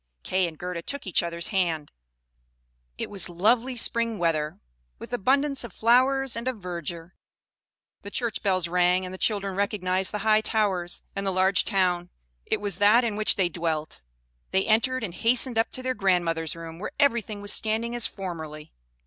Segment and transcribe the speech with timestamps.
[0.23, 1.91] Kay and Gerda took each other's hand:
[2.97, 4.59] it was lovely spring weather,
[4.97, 7.11] with abundance of flowers and of verdure.
[8.01, 12.09] The church bells rang, and the children recognised the high towers, and the large town;
[12.47, 14.01] it was that in which they dwelt.
[14.49, 18.73] They entered and hastened up to their grandmother's room, where everything was standing as formerly.